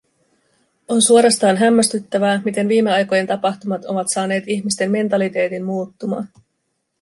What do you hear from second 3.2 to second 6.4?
tapahtumat ovat saaneet ihmisten mentaliteetin muuttumaan.